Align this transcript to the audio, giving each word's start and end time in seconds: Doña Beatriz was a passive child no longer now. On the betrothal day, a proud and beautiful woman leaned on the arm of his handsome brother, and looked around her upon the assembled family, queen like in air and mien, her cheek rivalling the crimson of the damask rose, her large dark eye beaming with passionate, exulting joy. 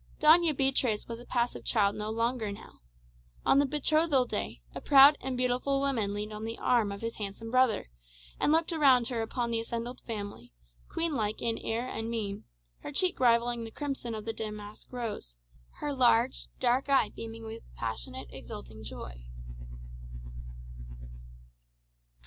Doña 0.19 0.57
Beatriz 0.57 1.07
was 1.07 1.19
a 1.19 1.27
passive 1.27 1.63
child 1.63 1.95
no 1.95 2.09
longer 2.09 2.51
now. 2.51 2.79
On 3.45 3.59
the 3.59 3.67
betrothal 3.67 4.25
day, 4.25 4.59
a 4.73 4.81
proud 4.81 5.15
and 5.21 5.37
beautiful 5.37 5.79
woman 5.79 6.11
leaned 6.15 6.33
on 6.33 6.43
the 6.43 6.57
arm 6.57 6.91
of 6.91 7.01
his 7.01 7.17
handsome 7.17 7.51
brother, 7.51 7.87
and 8.39 8.51
looked 8.51 8.73
around 8.73 9.09
her 9.09 9.21
upon 9.21 9.51
the 9.51 9.59
assembled 9.59 10.01
family, 10.01 10.53
queen 10.89 11.13
like 11.13 11.39
in 11.39 11.59
air 11.59 11.87
and 11.87 12.09
mien, 12.09 12.45
her 12.79 12.91
cheek 12.91 13.19
rivalling 13.19 13.63
the 13.63 13.69
crimson 13.69 14.15
of 14.15 14.25
the 14.25 14.33
damask 14.33 14.91
rose, 14.91 15.37
her 15.81 15.93
large 15.93 16.47
dark 16.59 16.89
eye 16.89 17.09
beaming 17.15 17.45
with 17.45 17.61
passionate, 17.75 18.27
exulting 18.31 18.83
joy. 18.83 19.27